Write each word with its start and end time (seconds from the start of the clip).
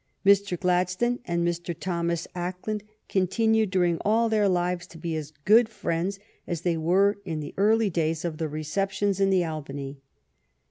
Mr. 0.25 0.59
Gladstone 0.59 1.19
and 1.25 1.45
Sir 1.55 1.73
Thomas 1.75 2.27
Acland 2.35 2.81
continued 3.07 3.69
during 3.69 3.99
all 4.03 4.29
their 4.29 4.49
lives 4.49 4.87
to 4.87 4.97
be 4.97 5.15
as 5.15 5.29
good 5.45 5.69
friends 5.69 6.17
as 6.47 6.61
they 6.61 6.75
were 6.75 7.19
in 7.23 7.39
the 7.39 7.53
old 7.55 7.93
days 7.93 8.25
of 8.25 8.39
the 8.39 8.49
receptions 8.49 9.19
in 9.19 9.29
the 9.29 9.45
Albany. 9.45 9.99